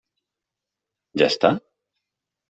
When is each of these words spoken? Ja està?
Ja 1.21 1.27
està? 1.33 1.51